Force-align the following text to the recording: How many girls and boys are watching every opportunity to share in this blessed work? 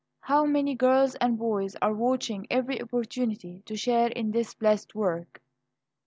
How 0.21 0.45
many 0.47 0.73
girls 0.73 1.13
and 1.21 1.37
boys 1.37 1.75
are 1.79 1.93
watching 1.93 2.47
every 2.49 2.81
opportunity 2.81 3.61
to 3.67 3.75
share 3.77 4.07
in 4.07 4.31
this 4.31 4.55
blessed 4.55 4.95
work? 4.95 5.43